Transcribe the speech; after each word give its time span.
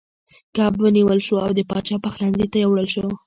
کب 0.55 0.73
ونیول 0.83 1.19
شو 1.27 1.35
او 1.45 1.51
د 1.57 1.59
پاچا 1.69 1.95
پخلنځي 2.05 2.45
ته 2.51 2.57
یووړل 2.59 2.87
شو. 2.93 3.05